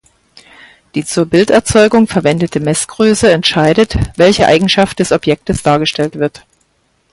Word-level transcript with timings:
Die 0.95 1.05
zur 1.05 1.27
Bilderzeugung 1.27 2.07
verwendete 2.07 2.59
Messgröße 2.59 3.31
entscheidet, 3.31 3.95
welche 4.17 4.47
Eigenschaft 4.47 4.97
des 4.97 5.11
Objektes 5.11 5.61
dargestellt 5.61 6.15
wird. 6.17 6.43